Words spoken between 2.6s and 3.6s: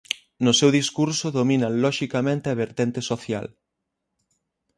vertente social.